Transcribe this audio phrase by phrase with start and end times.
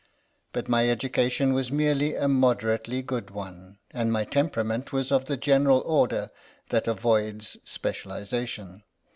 [0.51, 5.37] But my education was merely a moderately good one, and my temperament was of the
[5.37, 6.31] general order
[6.69, 8.81] that avoids specialisation.